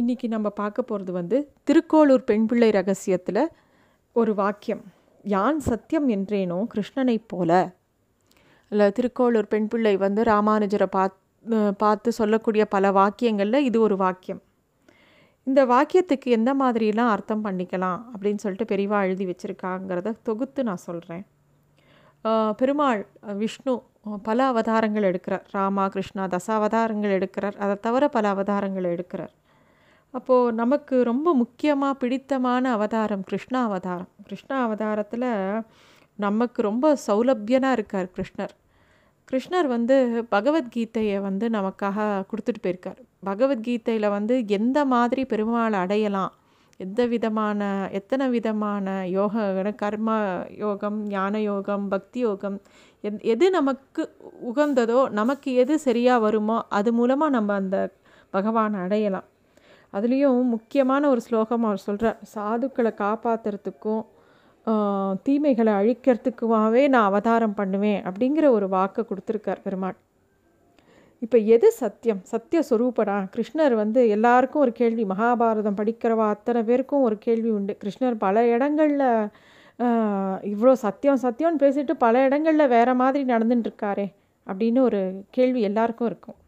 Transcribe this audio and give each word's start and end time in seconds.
இன்றைக்கி 0.00 0.26
நம்ம 0.32 0.48
பார்க்க 0.58 0.82
போகிறது 0.82 1.12
வந்து 1.12 1.36
திருக்கோளூர் 1.68 2.24
பெண் 2.30 2.46
பிள்ளை 2.46 2.66
ரகசியத்தில் 2.70 3.40
ஒரு 4.12 4.32
வாக்கியம். 4.40 4.82
யான் 5.24 5.60
சத்தியம் 5.68 6.08
என்றேனோ 6.08 6.58
கிருஷ்ணனைப் 6.72 7.24
போல. 7.26 7.50
இல்லை 8.72 8.86
திருக்கோளூர் 8.98 9.48
பெண் 9.52 9.68
பிள்ளை 9.68 9.92
வந்து 10.02 10.22
ராமானுஜரை 10.22 10.88
பாத் 10.96 11.16
பார்த்து 11.78 12.12
சொல்லக்கூடிய 12.18 12.66
பல 12.74 12.90
வாக்கியங்களில் 12.98 13.66
இது 13.68 13.80
ஒரு 13.80 13.96
வாக்கியம். 13.96 14.42
இந்த 15.46 15.64
வாக்கியத்துக்கு 15.72 16.34
எந்த 16.38 16.54
மாதிரிலாம் 16.60 17.12
அர்த்தம் 17.14 17.44
பண்ணிக்கலாம் 17.44 18.02
அப்படின்னு 18.12 18.42
சொல்லிட்டு 18.44 18.68
பெரிவா 18.74 19.00
எழுதி 19.08 19.26
வச்சுருக்காங்கிறத 19.30 20.14
தொகுத்து 20.30 20.66
நான் 20.70 20.84
சொல்கிறேன் 20.88 21.24
பெருமாள் 22.60 23.02
விஷ்ணு 23.40 23.74
பல 24.28 24.38
அவதாரங்கள் 24.52 25.08
எடுக்கிறார். 25.10 25.44
ராமா 25.56 25.86
கிருஷ்ணா 25.96 26.26
தசாவதாரங்கள் 26.36 27.16
எடுக்கிறார். 27.18 27.58
அதை 27.64 27.74
தவிர 27.88 28.04
பல 28.18 28.28
அவதாரங்கள் 28.36 28.92
எடுக்கிறார். 28.94 29.34
அப்போது 30.14 30.52
நமக்கு 30.52 30.96
ரொம்ப 31.02 31.28
முக்கியமாக 31.34 31.98
பிடித்தமான 32.02 32.70
அவதாரம் 32.76 33.24
கிருஷ்ணா 33.30 33.60
அவதாரம் 33.68 34.10
கிருஷ்ணா 34.28 34.56
அவதாரத்தில் 34.66 35.28
நமக்கு 36.18 36.60
ரொம்ப 36.62 36.86
சௌலபியனாக 37.06 37.76
இருக்கார் 37.76 38.08
கிருஷ்ணர். 38.16 38.54
கிருஷ்ணர் 39.28 39.66
வந்து 39.66 39.94
பகவத்கீதையை 40.34 41.18
வந்து 41.20 41.46
நமக்காக 41.50 42.06
கொடுத்துட்டு 42.30 42.60
போயிருக்கார். 42.64 42.98
பகவத்கீதையில் 43.24 44.14
வந்து 44.16 44.34
எந்த 44.48 44.78
மாதிரி 44.84 45.22
பெருமாளை 45.24 45.78
அடையலாம் 45.84 46.32
எந்த 46.80 47.02
விதமான 47.06 47.60
எத்தனை 47.92 48.24
விதமான 48.28 48.86
யோக 49.18 49.72
கர்ம 49.82 50.10
யோகம் 50.64 50.98
ஞான 51.08 51.40
யோகம் 51.40 51.84
பக்தி 51.88 52.20
யோகம் 52.20 52.58
எது 53.34 53.46
நமக்கு 53.50 54.02
உகந்ததோ 54.50 55.00
நமக்கு 55.10 55.50
எது 55.62 55.74
சரியாக 55.78 56.24
வருமோ 56.26 56.58
அது 56.78 56.92
மூலமாக 56.92 57.34
நம்ம 57.36 57.54
அந்த 57.54 57.78
பகவானை 58.30 58.78
அடையலாம். 58.80 59.26
அதுலேயும் 59.96 60.40
முக்கியமான 60.54 61.02
ஒரு 61.12 61.20
ஸ்லோகம் 61.26 61.66
அவர் 61.68 61.84
சொல்கிறார் 61.86 62.18
சாதுக்களை 62.34 62.92
காப்பாற்றுறதுக்கும் 63.04 64.04
தீமைகளை 65.26 65.72
அழிக்கிறதுக்குமாவே 65.80 66.82
நான் 66.94 67.08
அவதாரம் 67.10 67.56
பண்ணுவேன் 67.60 68.00
அப்படிங்கிற 68.08 68.46
ஒரு 68.56 68.66
வாக்கை 68.74 69.02
கொடுத்துருக்கார் 69.10 69.64
பெருமாள். 69.66 69.96
இப்போ 71.22 71.38
எது 71.54 71.68
சத்தியம்? 71.82 72.22
சத்திய 72.32 72.60
சொரூபடா 72.70 73.16
கிருஷ்ணர் 73.34 73.74
வந்து 73.82 74.00
எல்லாருக்கும் 74.16 74.64
ஒரு 74.64 74.72
கேள்வி 74.80 75.04
மகாபாரதம் 75.12 75.78
படிக்கிறவா? 75.80 76.26
அத்தனை 76.34 76.62
பேருக்கும் 76.70 77.04
ஒரு 77.08 77.16
கேள்வி 77.26 77.50
உண்டு. 77.58 77.74
கிருஷ்ணர் 77.82 78.16
பல 78.24 78.44
இடங்களில் 78.54 79.06
இவ்வளோ 80.52 80.74
சத்தியம் 80.86 81.22
சத்தியம்னு 81.24 81.62
பேசிட்டு 81.64 81.94
பல 82.04 82.24
இடங்களில் 82.26 82.72
வேறு 82.74 82.94
மாதிரி 83.02 83.24
நடந்துட்டுருக்காரே 83.32 84.06
அப்படின்னு 84.46 84.82
ஒரு 84.88 85.00
கேள்வி 85.36 85.62
எல்லாருக்கும் 85.70 86.08
இருக்கும். 86.10 86.38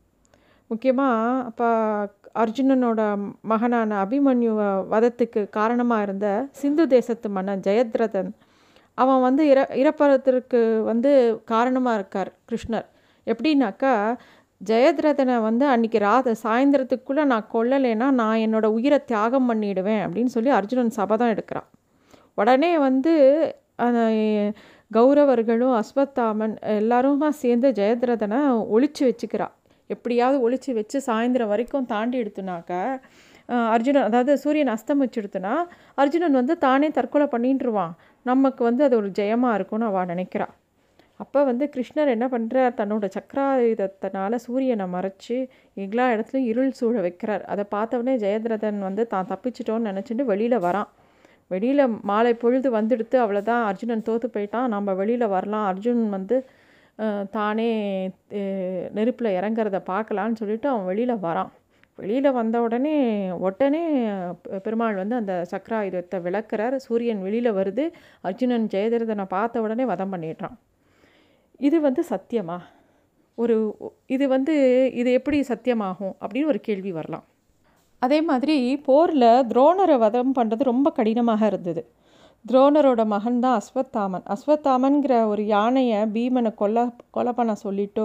முக்கியமாக 0.71 1.45
அப்போ 1.49 1.69
அர்ஜுனனோட 2.43 3.01
மகனான 3.53 3.91
அபிமன்யு 4.05 4.53
வதத்துக்கு 4.93 5.41
காரணமாக 5.59 6.05
இருந்த 6.07 6.29
சிந்து 6.61 6.85
தேசத்து 6.95 7.29
மன்னன் 7.37 7.65
ஜெயத்ரதன் 7.67 8.31
அவன் 8.99 9.21
வந்து 9.21 9.43
இர 9.53 9.61
இறப்பதற்கு 9.81 10.61
வந்து 10.91 11.11
காரணமாக 11.53 11.99
இருக்கார் 11.99 12.31
கிருஷ்ணர். 12.51 12.87
எப்படின்னாக்கா 13.27 13.93
ஜெயத்ரதனை 14.61 15.37
வந்து 15.49 15.65
அன்றைக்கி 15.73 15.99
ராத 16.07 16.35
சாயந்தரத்துக்குள்ளே 16.45 17.25
நான் 17.33 17.51
கொல்லலைன்னா 17.53 18.09
நான் 18.21 18.43
என்னோடய 18.47 18.77
உயிரை 18.79 18.99
தியாகம் 19.11 19.49
பண்ணிவிடுவேன் 19.51 20.03
அப்படின்னு 20.05 20.35
சொல்லி 20.37 20.51
அர்ஜுனன் 20.59 20.97
சபதம் 20.99 21.33
எடுக்கிறான். 21.35 21.69
உடனே 22.41 22.73
வந்து 22.87 23.13
கௌரவர்களும் 24.91 25.75
அஸ்வத்தாமன் 25.81 26.55
எல்லாருமா 26.81 27.29
சேர்ந்து 27.43 27.71
ஜெயத்ரதனை 27.79 28.41
ஒழிச்சு 28.75 29.03
வச்சுக்கிறான் 29.09 29.55
எப்படியாவது 29.95 30.39
ஒழிச்சு 30.47 30.71
வச்சு 30.79 30.99
சாயந்தரம் 31.09 31.51
வரைக்கும் 31.53 31.89
தாண்டி 31.95 32.17
எடுத்துனாக்கா 32.23 32.83
அர்ஜுனன் 33.75 34.07
அதாவது 34.09 34.33
சூரியன் 34.43 34.73
அஸ்தமிச்சுடுத்துனா 34.75 35.53
அர்ஜுனன் 36.03 36.39
வந்து 36.41 36.55
தானே 36.65 36.89
தற்கொலை 36.97 37.27
பண்ணிட்டுருவான் 37.35 37.95
நமக்கு 38.27 38.63
வந்து 38.69 38.83
அது 38.87 38.95
ஒரு 39.01 39.11
ஜெயமாக 39.19 39.57
இருக்கும்னு 39.59 39.89
அவள் 39.91 40.11
நினைக்கிறா. 40.13 40.49
அப்போ 41.23 41.41
வந்து 41.49 41.65
கிருஷ்ணர் 41.75 42.13
என்ன 42.15 42.27
பண்ணுறார் 42.35 42.77
தன்னோட 42.81 43.07
சக்கராயுதத்தினால 43.15 44.37
சூரியனை 44.45 44.87
மறைச்சி 44.97 45.37
எல்லா 45.85 46.05
இடத்துலையும் 46.15 46.51
இருள் 46.51 46.77
சூழ 46.81 46.95
வைக்கிறார். 47.07 47.45
அதை 47.53 47.65
பார்த்தவொடனே 47.75 48.15
ஜெயதிரதன் 48.25 48.79
வந்து 48.89 49.05
தான் 49.15 49.31
தப்பிச்சிட்டோன்னு 49.33 49.91
நினச்சிட்டு 49.91 50.25
வெளியில் 50.33 50.65
வரான். 50.67 50.91
வெளியில் 51.55 51.85
மாலை 52.11 52.33
பொழுது 52.43 52.69
வந்துடுத்து 52.79 53.17
அவ்வளோதான் 53.25 53.63
அர்ஜுனன் 53.71 54.07
தோற்று 54.09 54.29
போயிட்டான். 54.37 54.69
நம்ம 54.75 54.95
வெளியில் 55.01 55.33
வரலாம். 55.37 55.67
அர்ஜுன் 55.73 56.03
வந்து 56.17 56.39
தானே 57.37 57.71
நெருப்பில் 58.97 59.37
இறங்குறத 59.39 59.79
பார்க்கலான்னு 59.93 60.41
சொல்லிட்டு 60.41 60.69
அவன் 60.73 60.89
வெளியில் 60.91 61.23
வரான். 61.27 61.51
வெளியில் 61.99 62.37
வந்த 62.39 62.57
உடனே 62.65 62.95
உடனே 63.47 63.83
பெருமாள் 64.65 65.01
வந்து 65.03 65.15
அந்த 65.21 65.35
சக்கராயுதத்தை 65.53 66.19
விளக்குறார். 66.27 66.77
சூரியன் 66.87 67.23
வெளியில் 67.27 67.57
வருது. 67.59 67.85
அர்ஜுனன் 68.29 68.67
ஜெயதிரதனை 68.75 69.27
பார்த்த 69.37 69.63
உடனே 69.67 69.85
வதம் 69.93 70.13
பண்ணிடுறான். 70.13 70.57
இது 71.69 71.77
வந்து 71.87 72.03
சத்தியமா? 72.13 72.59
ஒரு 73.39 73.57
இது 74.15 74.25
வந்து 74.35 74.55
இது 75.01 75.11
எப்படி 75.19 75.39
சத்தியமாகும்? 75.53 76.15
அப்படின்னு 76.23 76.51
ஒரு 76.53 76.61
கேள்வி 76.69 76.93
வரலாம். 76.99 77.27
அதே 78.03 78.19
மாதிரி 78.31 78.57
போரில் 78.89 79.31
துரோணரை 79.51 79.97
வதம் 80.05 80.35
பண்ணுறது 80.39 80.71
ரொம்ப 80.73 80.89
கடினமாக 80.99 81.47
இருந்தது. 81.47 81.83
துரோணரோட 82.45 83.03
மகன் 83.15 83.41
தான் 83.45 83.57
அஸ்வத்தாமன். 83.61 84.25
அஸ்வத்தாமன்கிற 84.35 85.15
ஒரு 85.29 85.43
யானையை 85.47 85.99
பீமனை 86.15 86.51
கொல்ல 86.61 86.85
கொலை 87.11 87.33
பண்ண 87.33 87.53
சொல்லிட்டு 87.65 88.05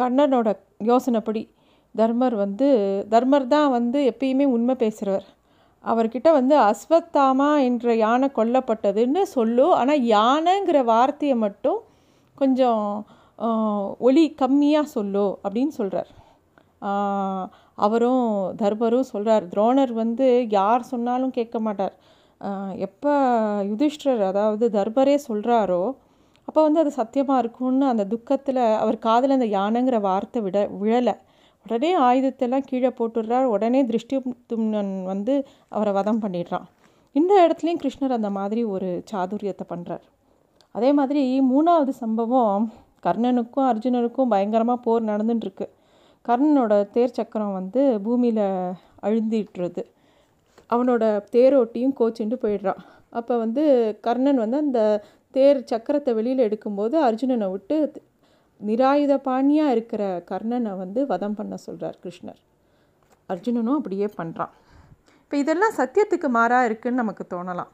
கண்ணனோட 0.00 0.48
யோசனைப்படி 0.90 1.42
தர்மர் 1.94 2.34
வந்து 2.34 2.68
தர்மர் 3.08 3.46
தான் 3.46 3.70
வந்து 3.70 3.98
எப்பயுமே 4.10 4.46
உண்மை 4.56 4.74
பேசுகிறவர் 4.82 5.26
அவர்கிட்ட 5.84 6.28
வந்து 6.32 6.54
அஸ்வத்தாமா 6.70 7.50
என்ற 7.68 7.94
யானை 7.96 8.28
கொல்லப்பட்டதுன்னு 8.38 9.22
சொல்லும் 9.36 9.74
ஆனால் 9.80 10.04
யானைங்கிற 10.16 10.78
வார்த்தையை 10.84 11.36
மட்டும் 11.36 11.78
கொஞ்சம் 12.38 12.82
ஒளி 13.98 14.24
கம்மியாக 14.42 14.92
சொல்லு 14.96 15.26
அப்படின்னு 15.44 15.74
சொல்கிறார் 15.80 16.10
அவரும் 17.78 18.26
தர்மரும் 18.62 19.10
சொல்கிறார் 19.12 19.44
துரோணர் 19.52 19.92
வந்து 20.02 20.26
யார் 20.58 20.90
சொன்னாலும் 20.92 21.36
கேட்க 21.38 21.58
மாட்டார். 21.60 21.94
எப்போ 22.86 23.12
யுதிஷ்டர் 23.70 24.20
அதாவது 24.30 24.64
தர்மரே 24.76 25.16
சொல்கிறாரோ 25.28 25.82
அப்போ 26.48 26.60
வந்து 26.66 26.80
அது 26.82 26.90
சத்தியமாக 26.98 27.42
இருக்கும்னு 27.42 27.86
அந்த 27.92 28.04
துக்கத்தில் 28.12 28.60
அவர் 28.82 28.96
காதில் 29.06 29.36
அந்த 29.36 29.48
யானைங்கிற 29.56 29.96
வார்த்தை 30.06 30.40
விட 30.44 30.58
விழலை. 30.82 31.14
உடனே 31.66 31.90
ஆயுதத்தெல்லாம் 32.08 32.66
கீழே 32.68 32.90
போட்டுடுறார். 32.98 33.46
உடனே 33.54 33.80
திருஷ்டி 33.90 34.16
தும்னன் 34.50 34.92
வந்து 35.10 35.34
அவரை 35.68 35.92
வதம் 35.98 36.22
பண்ணிடுறான். 36.22 36.66
இந்த 37.14 37.32
இடத்துலையும் 37.44 37.82
கிருஷ்ணர் 37.82 38.16
அந்த 38.18 38.30
மாதிரி 38.38 38.62
ஒரு 38.74 38.88
சாதுரியத்தை 39.10 39.66
பண்ணுறார் 39.72 40.04
அதே 40.74 40.90
மாதிரி 40.98 41.22
மூணாவது 41.50 41.92
சம்பவம் 42.02 42.66
கர்ணனுக்கும் 43.06 43.68
அர்ஜுனனுக்கும் 43.70 44.32
பயங்கரமாக 44.32 44.84
போர் 44.86 45.08
நடந்துட்டுருக்கு. 45.10 45.66
கர்ணனோட 46.24 46.72
தேர் 46.94 47.16
சக்கரம் 47.18 47.56
வந்து 47.58 47.82
பூமியில் 48.06 48.44
அழுந்திட்டுருது. 49.06 49.82
அவனோட 50.70 51.04
தேரோட்டியும் 51.34 51.96
கோச்சுண்டு 52.00 52.36
போயிடுறான். 52.44 52.80
அப்போ 53.18 53.34
வந்து 53.44 53.62
கர்ணன் 54.06 54.42
வந்து 54.44 54.58
அந்த 54.64 54.80
தேர் 55.34 55.60
சக்கரத்தை 55.70 56.12
வெளியில் 56.18 56.46
எடுக்கும்போது 56.48 56.96
அர்ஜுனனை 57.08 57.48
விட்டு 57.54 57.76
நிராயுத 58.60 59.14
பாணியாக 59.28 59.74
இருக்கிற 59.74 60.02
கர்ணனை 60.30 60.72
வந்து 60.82 61.00
வதம் 61.12 61.36
பண்ண 61.38 61.54
சொல்கிறார் 61.66 61.98
கிருஷ்ணர். 62.04 62.40
அர்ஜுனனும் 63.32 63.78
அப்படியே 63.80 64.06
பண்ணுறான் 64.18 64.52
இப்போ 65.22 65.36
இதெல்லாம் 65.42 65.76
சத்தியத்துக்கு 65.78 66.28
மாறாக 66.36 66.68
இருக்குதுன்னு 66.68 67.02
நமக்கு 67.02 67.24
தோணலாம். 67.32 67.72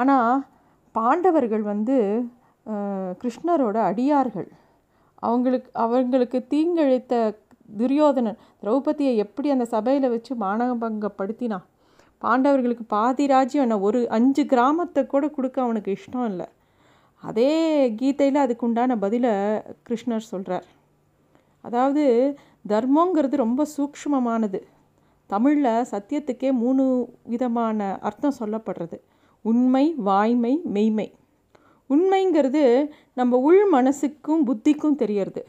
ஆனால் 0.00 0.42
பாண்டவர்கள் 0.94 1.64
வந்து 1.72 1.96
கிருஷ்ணரோட 3.22 3.76
அடியார்கள். 3.90 4.48
அவங்களுக்கு 5.28 5.70
அவங்களுக்கு 5.84 6.38
தீங்கிழைத்த 6.52 7.14
துரியோதனன் 7.80 8.38
திரௌபதியை 8.60 9.12
எப்படி 9.24 9.48
அந்த 9.54 9.66
சபையில் 9.74 10.12
வச்சு 10.14 10.32
மானபங்கப்படுத்தினான்? 10.44 11.66
பாண்டவர்களுக்கு 12.24 12.84
பாதி 12.86 13.24
ராஜ்யம் 13.26 13.64
என்ன? 13.66 13.76
ஒரு 13.88 14.00
அஞ்சு 14.16 14.42
கிராமத்தை 14.46 15.02
கூட 15.06 15.24
கொடுக்க 15.28 15.58
அவனுக்கு 15.62 15.90
இஷ்டம் 15.96 16.24
இல்லை. 16.24 16.48
அதே 17.22 17.52
கீதையில் 17.94 18.42
அதுக்கு 18.44 18.66
உண்டான 18.66 18.96
பதிலை 19.04 19.32
கிருஷ்ணர் 19.86 20.28
சொல்கிறார் 20.32 20.66
அதாவது 21.64 22.04
தர்மங்கிறது 22.68 23.36
ரொம்ப 23.44 23.66
சூக்ஷ்மமானது. 23.76 24.60
தமிழில் 25.30 25.86
சத்தியத்துக்கே 25.92 26.50
மூணு 26.62 26.84
விதமான 27.22 27.98
அர்த்தம் 28.00 28.38
சொல்லப்படுறது. 28.40 28.98
உண்மை 29.44 29.84
வாய்மை 30.08 30.54
மெய்மை. 30.76 31.08
உண்மைங்கிறது 31.90 32.64
நம்ம 33.14 33.38
உள் 33.48 33.62
மனசுக்கும் 33.72 34.44
புத்திக்கும் 34.48 35.00
தெரியறது. 35.02 35.42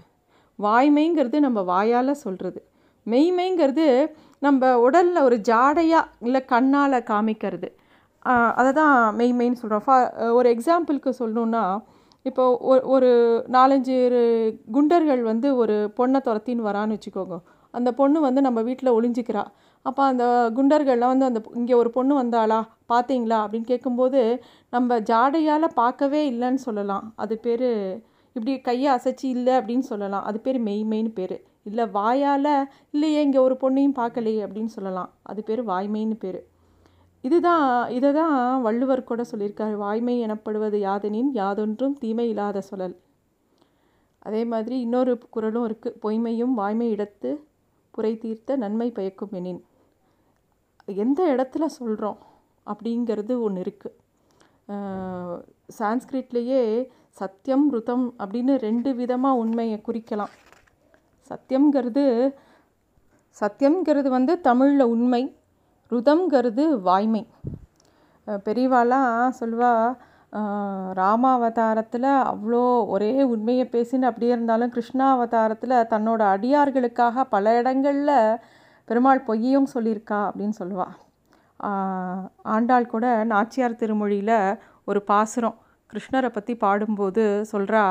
வாய்மைங்கிறது 0.59 1.38
நம்ம 1.39 1.59
வாயால் 1.62 2.21
சொல்கிறது 2.23 2.59
மெய்மைங்கிறது 3.06 3.85
நம்ம 4.41 4.69
உடலில் 4.85 5.25
ஒரு 5.27 5.38
ஜாடையாக 5.49 6.11
இல்லை 6.27 6.41
கண்ணால் 6.53 6.97
காமிக்கிறது. 7.11 7.69
அதை 8.59 8.71
தான் 8.81 8.95
மெய்மைன்னு 9.19 9.59
சொல்கிறோம் 9.61 9.85
ஃபா 9.85 9.95
ஒரு 10.38 10.47
எக்ஸாம்பிளுக்கு 10.55 11.11
சொல்லணுன்னா 11.21 11.63
இப்போ 12.29 12.43
ஒரு 12.71 12.81
ஒரு 12.95 13.09
நாலஞ்சு 13.55 13.95
குண்டர்கள் 14.75 15.21
வந்து 15.31 15.47
ஒரு 15.61 15.75
பொண்ணை 15.99 16.19
துரத்தின்னு 16.27 16.67
வரான்னு 16.69 16.95
வச்சுக்கோங்க. 16.97 17.38
அந்த 17.73 17.89
பொண்ணு 17.99 18.17
வந்து 18.27 18.41
நம்ம 18.47 18.59
வீட்டில் 18.67 18.95
ஒளிஞ்சிக்கிறா. 18.97 19.43
அப்போ 19.85 20.01
அந்த 20.11 20.25
குண்டர்கள்லாம் 20.57 21.13
வந்து 21.13 21.29
அந்த 21.29 21.41
இங்கே 21.59 21.75
ஒரு 21.81 21.89
பொண்ணு 21.97 22.13
வந்தாளா? 22.21 22.59
பார்த்தீங்களா 22.91 23.37
அப்படின்னு 23.44 23.69
கேட்கும்போது 23.71 24.21
நம்ம 24.75 24.99
ஜாடையால் 25.11 25.75
பார்க்கவே 25.81 26.21
இல்லைன்னு 26.31 26.61
சொல்லலாம். 26.67 27.05
அது 27.23 27.35
பேர் 27.45 27.69
இப்படி 28.35 28.53
கையை 28.67 28.89
அசைச்சி 28.97 29.27
இல்லை 29.37 29.53
அப்படின்னு 29.59 29.85
சொல்லலாம். 29.91 30.27
அது 30.29 30.39
பேர் 30.47 30.59
மெய்மைன்னு 30.67 31.13
பேர். 31.19 31.37
இல்லை 31.69 31.85
வாயால் 31.97 32.53
இல்லையே 32.93 33.19
இங்கே 33.27 33.39
ஒரு 33.47 33.55
பொண்ணையும் 33.61 33.97
பார்க்கலையே 33.99 34.41
அப்படின்னு 34.45 34.71
சொல்லலாம். 34.77 35.11
அது 35.29 35.41
பேர் 35.47 35.61
வாய்மைன்னு 35.71 36.17
பேர். 36.23 36.39
இதுதான் 37.27 37.65
இதை 37.97 38.09
தான் 38.19 38.35
வள்ளுவர் 38.65 39.09
கூட 39.09 39.21
சொல்லியிருக்காரு. 39.31 39.75
வாய்மை 39.85 40.15
எனப்படுவது 40.25 40.77
யாதெனின் 40.87 41.31
யாதொன்றும் 41.41 41.95
தீமை 42.03 42.25
இல்லாத 42.31 42.63
சொல்லல். 42.69 42.95
அதே 44.27 44.41
மாதிரி 44.53 44.75
இன்னொரு 44.85 45.13
குரலும் 45.35 45.67
இருக்குது 45.69 45.99
பொய்மையும் 46.03 46.53
வாய்மை 46.61 46.87
இடத்து 46.95 47.29
புரை 47.95 48.13
தீர்த்த 48.23 48.55
நன்மை 48.63 48.89
பயக்கும் 48.97 49.33
எனின். 49.39 49.61
எந்த 51.03 51.21
இடத்துல 51.33 51.65
சொல்கிறோம் 51.77 52.19
அப்படிங்கிறது 52.71 53.33
ஒன்று 53.45 53.63
இருக்குது 53.65 53.97
சான்ஸ்கிரிட்லேயே 55.79 56.61
சத்தியம் 57.19 57.65
ருதம் 57.73 58.05
அப்படின்னு 58.21 58.53
ரெண்டு 58.67 58.89
விதமாக 58.99 59.41
உண்மையை 59.43 59.77
குறிக்கலாம். 59.87 60.33
சத்தியம்ங்கிறது 61.31 62.06
சத்தியம்ங்கிறது 63.42 64.07
வந்து 64.07 64.42
தமிழில் 64.42 64.86
உண்மை 64.86 65.24
ருதம்ங்கிறது 65.92 66.63
வாய்மை. 66.81 67.28
பெரியவாலாம் 68.45 69.13
சொல்வா 69.39 69.72
ராமாவதாரத்தில் 70.94 72.10
அவ்வளோ 72.31 72.88
ஒரே 72.88 73.24
உண்மையை 73.24 73.66
பேசின்னு 73.72 74.06
அப்படியே 74.06 74.31
இருந்தாலும் 74.31 74.72
கிருஷ்ணாவதாரத்தில் 74.72 75.88
தன்னோட 75.89 76.22
அடியார்களுக்காக 76.36 77.24
பல 77.24 77.57
இடங்களில் 77.57 78.39
பெருமாள் 78.86 79.24
பொய்யும் 79.24 79.68
சொல்லியிருக்கா 79.74 80.19
அப்படின்னு 80.28 80.56
சொல்லுவாள் 80.60 80.95
ஆண்டாள் 82.44 82.86
கூட 82.86 83.24
நாச்சியார் 83.24 83.75
திருமொழியில் 83.75 84.57
ஒரு 84.86 85.01
பாசுரம் 85.01 85.57
கிருஷ்ணரை 85.94 86.30
பற்றி 86.30 86.56
பாடும்போது 86.56 87.44
சொல்கிறா 87.51 87.83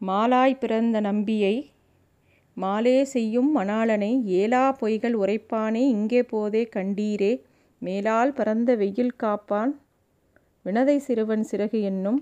மாலாய் 0.00 0.60
பிறந்த 0.60 1.00
நம்பியை 1.00 1.71
மாலே 2.56 2.98
செய்யும் 3.12 3.50
மணாளனை 3.56 4.10
ஏலா 4.40 4.64
பொய்கள் 4.80 5.14
உரைப்பானே 5.14 5.82
இங்கே 5.94 6.22
போதே 6.22 6.62
கண்டீரே 6.74 7.32
மேலால் 7.82 8.32
பறந்த 8.32 8.70
வெயில் 8.76 9.18
காப்பான் 9.22 9.72
வினதை 10.64 10.96
சிறுவன் 10.98 11.44
சிறகு 11.50 11.78
என்னும் 11.82 12.20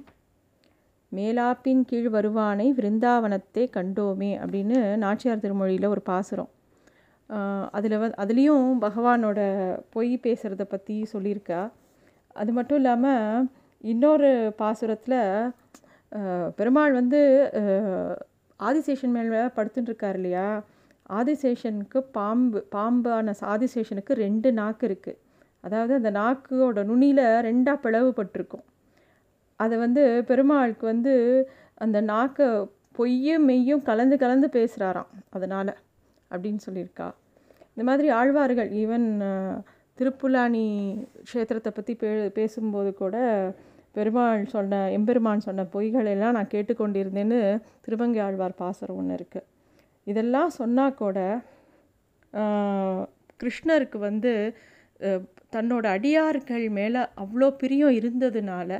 மேலாப்பின் 1.12 1.82
கீழ் 1.84 2.08
வருவானை 2.08 2.66
விருந்தாவனத்தை 2.72 3.64
கண்டோமே 3.76 4.30
அப்படின்னு 4.42 4.78
நாச்சியார் 4.96 5.42
திருமொழியில் 5.44 5.92
ஒரு 5.94 6.02
பாசுரம். 6.02 6.50
அதில் 7.70 7.96
வ 8.02 8.06
அதுலேயும் 8.22 8.68
பகவானோட 8.84 9.40
பொய் 9.90 10.12
பேசுகிறத 10.24 10.64
பற்றி 10.66 10.96
சொல்லியிருக்கா. 11.12 11.60
அது 12.36 12.50
மட்டும் 12.52 12.78
இல்லாமல் 12.80 13.46
இன்னொரு 13.84 14.30
பாசுரத்தில் 14.58 15.18
பெருமாள் 16.58 16.92
வந்து 16.92 17.20
ஆதிசேஷன் 18.68 19.14
மேலே 19.16 19.40
படுத்துட்டு 19.56 19.90
இருக்கார் 19.90 20.18
இல்லையா? 20.20 20.48
ஆதிசேஷனுக்கு 21.18 21.98
பாம்பு 22.16 22.58
பாம்பான 22.74 23.34
ஆதிசேஷனுக்கு 23.54 24.12
ரெண்டு 24.24 24.48
நாக்கு 24.58 24.84
இருக்குது 24.88 25.20
அதாவது 25.64 25.92
அந்த 25.98 26.10
நாக்கோட 26.20 26.82
நுனியில் 26.90 27.24
ரெண்டாக 27.48 27.82
பிளவுபட்டிருக்கும். 27.84 28.64
அதை 29.60 29.76
வந்து 29.84 30.02
பெருமாளுக்கு 30.28 30.84
வந்து 30.92 31.14
அந்த 31.84 31.98
நாக்கை 32.12 32.46
பொய்யும் 32.98 33.46
மெய்யும் 33.48 33.82
கலந்து 33.88 34.16
கலந்து 34.22 34.48
பேசுகிறாராம் 34.56 35.10
அதனால் 35.36 35.72
அப்படின்னு 36.30 36.60
சொல்லியிருக்கா. 36.66 37.08
இந்த 37.72 37.82
மாதிரி 37.88 38.08
ஆழ்வார்கள் 38.18 38.70
ஈவன் 38.82 39.06
திருப்புலானி 39.98 40.64
க்ஷேத்திரத்தை 41.28 41.70
பற்றி 41.76 41.92
பே 42.02 42.10
பேசும்போது 42.38 42.90
கூட 43.02 43.16
பெருமாள் 43.94 44.42
சொன்ன 44.46 44.82
எம்பெருமான் 44.90 45.46
சொன்ன 45.46 45.66
பொய்களெல்லாம் 45.72 46.36
நான் 46.36 46.52
கேட்டுக்கொண்டிருந்தேன்னு 46.54 47.40
திருவங்கை 47.84 48.20
ஆழ்வார் 48.26 48.60
பாசரம் 48.60 48.98
ஒன்று 49.00 49.16
இருக்குது 49.18 49.48
இதெல்லாம் 50.06 50.52
சொன்னால் 50.58 50.98
கூட 51.02 51.18
கிருஷ்ணருக்கு 53.40 53.98
வந்து 54.00 54.32
தன்னோட 55.52 55.84
அடியார்கள் 55.96 56.64
மேலே 56.78 57.00
அவ்வளோ 57.22 57.48
பிரியம் 57.62 57.96
இருந்ததுனால 58.00 58.70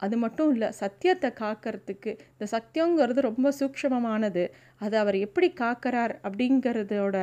அது 0.00 0.16
மட்டும் 0.16 0.50
இல்லை 0.54 0.68
சத்தியத்தை 0.80 1.28
காக்கிறதுக்கு 1.40 2.10
இந்த 2.32 2.46
சத்தியங்கிறது 2.54 3.20
ரொம்ப 3.20 3.48
சூக்ஷமமானது. 3.60 4.44
அதை 4.80 4.96
அவர் 5.02 5.16
எப்படி 5.26 5.48
காக்கிறார் 5.60 6.14
அப்படிங்கிறதோட 6.26 7.16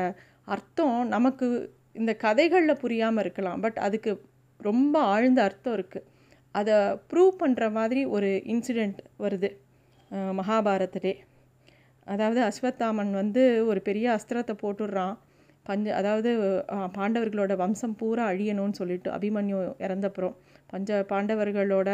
அர்த்தம் 0.47 0.99
நமக்கு 1.07 1.47
இந்த 1.91 2.11
கதைகளில் 2.25 2.81
புரியாமல் 2.83 3.23
இருக்கலாம். 3.23 3.61
பட் 3.61 3.79
அதுக்கு 3.87 4.11
ரொம்ப 4.59 4.95
ஆழ்ந்த 5.13 5.39
அர்த்தம் 5.43 5.75
இருக்குது 5.77 6.07
அதை 6.55 6.75
ப்ரூவ் 7.11 7.33
பண்ணுற 7.41 7.65
மாதிரி 7.77 8.01
ஒரு 8.15 8.29
இன்சிடெண்ட் 8.53 8.99
வருது 9.23 9.49
மகாபாரதத்திலே. 10.39 11.13
அதாவது 12.07 12.39
அஸ்வத்தாமன் 12.47 13.11
வந்து 13.21 13.43
ஒரு 13.71 13.79
பெரிய 13.87 14.05
அஸ்திரத்தை 14.17 14.55
போட்டுடுறான். 14.63 15.15
பஞ்ச 15.67 15.87
அதாவது 15.99 16.29
பாண்டவர்களோட 16.97 17.53
வம்சம் 17.63 17.97
பூரா 17.99 18.23
அழியணும்னு 18.31 18.79
சொல்லிட்டு 18.81 19.09
அபிமன்யு 19.17 19.57
இறந்தப்புறம் 19.85 20.35
பஞ்ச 20.71 20.99
பாண்டவர்களோட 21.11 21.89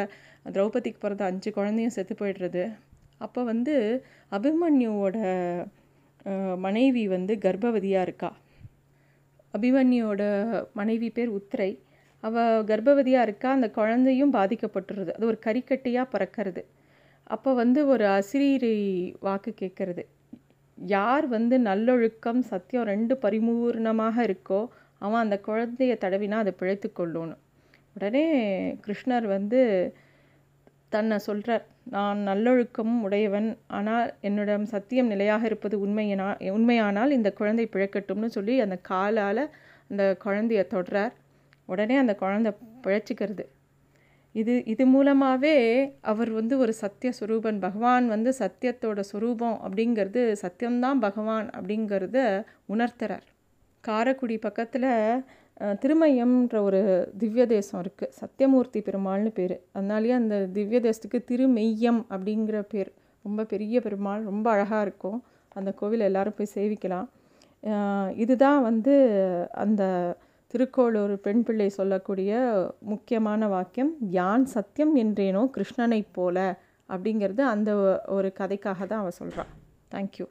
திரௌபதிக்கு 0.55 0.99
பிறந்த 1.03 1.23
அஞ்சு 1.31 1.49
குழந்தையும் 1.57 1.95
செத்து 1.95 2.15
போயிடுறது. 2.21 2.63
அப்போ 3.25 3.41
வந்து 3.51 3.75
அபிமன்யுவோட 4.37 5.17
மனைவி 6.65 7.03
வந்து 7.15 7.33
கர்ப்பவதியாக 7.45 8.05
இருக்கா? 8.07 8.29
அபிமன்யுவோட 9.53 10.23
மனைவி 10.79 11.09
பேர் 11.17 11.35
உத்திரை. 11.37 11.71
அவள் 12.23 12.65
கர்ப்பவதியாக 12.71 13.25
இருக்கா? 13.27 13.49
அந்த 13.57 13.67
குழந்தையும் 13.79 14.33
பாதிக்கப்பட்டுருது. 14.33 15.11
அது 15.17 15.25
ஒரு 15.31 15.39
கறிக்கட்டையாக 15.45 16.11
பறக்கிறது. 16.13 16.61
அப்போ 17.27 17.49
வந்து 17.61 17.79
ஒரு 17.93 18.05
அசிரீரி 18.17 18.75
வாக்கு 19.25 19.51
கேட்குறது. 19.61 20.03
யார் 20.77 21.25
வந்து 21.27 21.55
நல்லொழுக்கம் 21.69 22.41
சத்தியம் 22.51 22.87
ரெண்டு 22.91 23.13
பரிமூர்ணமாக 23.23 24.15
இருக்கோ 24.29 24.59
அவன் 25.01 25.23
அந்த 25.25 25.37
குழந்தைய 25.47 25.93
தடவினா 26.03 26.37
அதை 26.43 26.53
பிழைத்து 26.59 26.87
கொள்ளணும் 26.99 27.41
உடனே 27.95 28.23
கிருஷ்ணர் 28.85 29.25
வந்து 29.35 29.59
தன்னை 30.95 31.17
சொல்கிறார் 31.27 31.63
நான் 31.95 32.19
நல்லொழுக்கம் 32.29 32.93
உடையவன். 33.05 33.47
ஆனால் 33.77 34.07
என்னிடம் 34.27 34.65
சத்தியம் 34.73 35.11
நிலையாக 35.13 35.43
இருப்பது 35.49 35.75
உண்மையினா 35.85 36.27
உண்மையானால் 36.57 37.15
இந்த 37.17 37.29
குழந்தை 37.39 37.65
பிழைக்கட்டும்னு 37.73 38.29
சொல்லி 38.37 38.55
அந்த 38.65 38.77
காலால் 38.91 39.43
அந்த 39.91 40.03
குழந்தைய 40.25 40.63
தொடுறார். 40.73 41.13
உடனே 41.71 41.95
அந்த 42.01 42.13
குழந்தை 42.23 42.51
பிழைச்சிக்கிறது. 42.83 43.45
இது 44.35 44.53
இது 44.71 44.83
மூலமாகவே 44.93 45.55
அவர் 46.11 46.31
வந்து 46.39 46.55
ஒரு 46.63 46.73
சத்திய 46.81 47.09
சுரூபன். 47.19 47.59
பகவான் 47.65 48.05
வந்து 48.13 48.31
சத்தியத்தோட 48.41 48.99
சுரூபம் 49.11 49.57
அப்படிங்கிறது 49.65 50.21
சத்தியம்தான் 50.43 50.99
பகவான் 51.07 51.47
அப்படிங்கிறத 51.57 52.17
உணர்த்துறார். 52.73 53.25
காரக்குடி 53.83 54.37
பக்கத்தில் 54.45 54.91
திருமயம்ன்ற 55.83 56.57
ஒரு 56.67 56.79
திவ்ய 57.21 57.43
தேசம் 57.53 57.79
இருக்குது 57.83 58.13
சத்தியமூர்த்தி 58.19 58.79
பெருமாள்னு 58.87 59.31
பேர். 59.37 59.55
அதனாலேயே 59.77 60.15
அந்த 60.21 60.35
திவ்ய 60.57 60.79
தேசத்துக்கு 60.87 61.19
திருமெய்யம் 61.31 62.01
அப்படிங்கிற 62.13 62.59
பேர். 62.73 62.91
ரொம்ப 63.25 63.45
பெரிய 63.53 63.79
பெருமாள் 63.85 64.27
ரொம்ப 64.31 64.47
அழகாக 64.55 64.85
இருக்கும். 64.87 65.19
அந்த 65.57 65.69
கோவில் 65.79 66.07
எல்லாரும் 66.09 66.37
போய் 66.37 66.55
சேவிக்கலாம். 66.55 67.07
இதுதான் 68.23 68.61
வந்து 68.69 68.95
அந்த 69.63 69.83
திருக்கோளூர் 70.53 71.13
பெண் 71.19 71.43
பிள்ளை 71.43 71.69
சொல்லக்கூடிய 71.69 72.31
முக்கியமான 72.85 73.47
வாக்கியம் 73.47 73.91
யான் 74.09 74.45
சத்தியம் 74.45 74.93
என்றேனோ 74.95 75.43
கிருஷ்ணனைப் 75.49 76.13
போல 76.13 76.37
அப்படிங்கிறது 76.89 77.41
அந்த 77.45 77.69
ஒரு 78.07 78.29
கதைக்காக 78.39 78.79
தான் 78.85 78.99
அவள் 78.99 79.19
சொல்கிறாள் 79.19 79.51
தேங்க்யூ 79.91 80.27